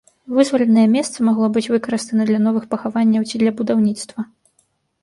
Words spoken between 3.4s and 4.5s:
для будаўніцтва.